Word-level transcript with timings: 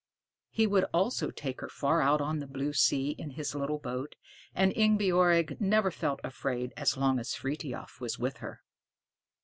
He 0.49 0.65
would 0.65 0.85
also 0.95 1.29
take 1.29 1.61
her 1.61 1.69
far 1.69 2.01
out 2.01 2.21
on 2.21 2.39
the 2.39 2.47
blue 2.47 2.73
sea 2.73 3.11
in 3.19 3.29
his 3.29 3.53
little 3.53 3.77
boat, 3.77 4.15
and 4.55 4.73
Ingebjorg 4.75 5.57
never 5.61 5.91
felt 5.91 6.19
afraid 6.23 6.73
as 6.75 6.97
long 6.97 7.19
as 7.19 7.35
Frithiof 7.35 7.99
was 8.01 8.17
with 8.17 8.37
her. 8.37 8.61